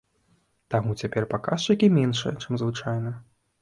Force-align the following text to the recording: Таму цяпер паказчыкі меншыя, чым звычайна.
Таму 0.75 0.95
цяпер 1.03 1.29
паказчыкі 1.35 1.93
меншыя, 2.01 2.37
чым 2.41 2.53
звычайна. 2.67 3.19